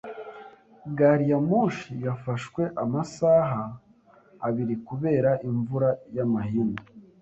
Gari 0.97 1.25
ya 1.31 1.39
moshi 1.49 1.91
yafashwe 2.05 2.61
amasaha 2.83 3.61
abiri 4.47 4.75
kubera 4.87 5.31
imvura 5.47 5.89
y'amahindu. 6.15 6.83